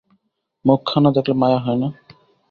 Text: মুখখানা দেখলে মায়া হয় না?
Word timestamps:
মুখখানা 0.65 1.09
দেখলে 1.15 1.33
মায়া 1.41 1.59
হয় 1.65 1.77
না? 1.81 1.87